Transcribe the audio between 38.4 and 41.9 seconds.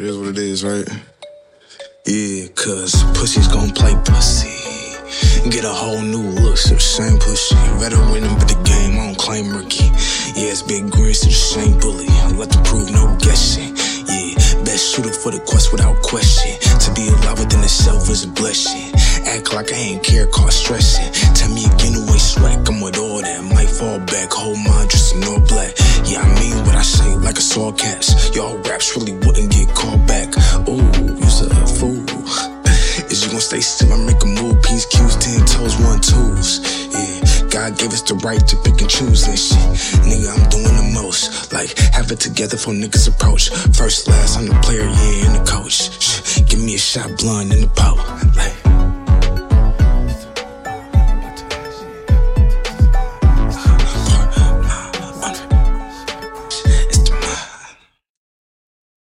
to pick and choose and shit. Nigga, I'm doing the most. Like,